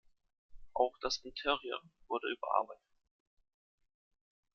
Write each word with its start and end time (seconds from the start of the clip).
Auch 0.73 0.97
das 0.99 1.17
Interieur 1.17 1.79
wurde 2.07 2.25
überarbeitet. 2.35 2.97